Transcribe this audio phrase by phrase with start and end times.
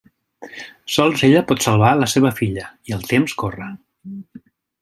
[0.93, 3.73] Sols ella pot salvar la seva filla, i el temps corre.